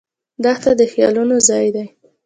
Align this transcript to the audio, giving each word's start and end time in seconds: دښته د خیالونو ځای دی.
دښته 0.43 0.71
د 0.79 0.81
خیالونو 0.91 1.35
ځای 1.49 1.67
دی. 1.75 1.85